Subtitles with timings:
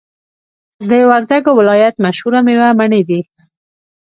[0.89, 3.21] د وردګو ولایت مشهوره میوه مڼی دی